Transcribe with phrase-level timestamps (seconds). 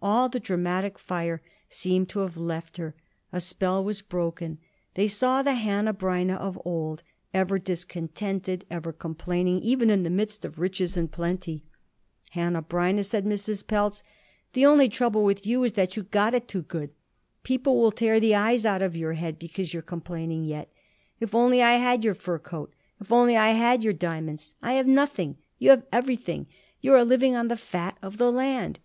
[0.00, 2.94] All the dramatic fire seemed to have left her.
[3.30, 4.56] The spell was broken.
[4.94, 7.02] They saw the Hanneh Breineh of old,
[7.34, 11.62] ever discontented, ever complaining even in the midst of riches and plenty.
[12.34, 13.66] "Hanneh Breineh," said Mrs.
[13.66, 14.02] Pelz,
[14.54, 16.94] "the only trouble with you is that you got it too good.
[17.42, 20.72] People will tear the eyes out of your head because you're complaining yet.
[21.20, 22.72] If I only had your fur coat!
[22.98, 24.54] If I only had your diamonds!
[24.62, 25.36] I have nothing.
[25.58, 26.46] You have everything.
[26.80, 28.80] You are living on the fat of the land.